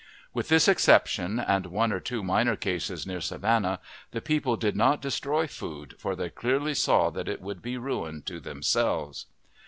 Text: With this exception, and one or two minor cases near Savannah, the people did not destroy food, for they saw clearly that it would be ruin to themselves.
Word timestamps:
With 0.33 0.49
this 0.49 0.67
exception, 0.67 1.37
and 1.39 1.67
one 1.67 1.91
or 1.93 1.99
two 1.99 2.23
minor 2.23 2.55
cases 2.55 3.05
near 3.05 3.21
Savannah, 3.21 3.79
the 4.09 4.19
people 4.19 4.57
did 4.57 4.75
not 4.75 4.99
destroy 4.99 5.45
food, 5.45 5.93
for 5.99 6.15
they 6.15 6.29
saw 6.29 7.11
clearly 7.11 7.13
that 7.13 7.27
it 7.29 7.39
would 7.39 7.61
be 7.61 7.77
ruin 7.77 8.23
to 8.23 8.39
themselves. 8.39 9.27